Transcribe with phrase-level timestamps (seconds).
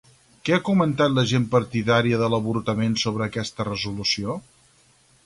[0.47, 4.39] Què ha comentat la gent partidària de l'avortament sobre aquesta resolució?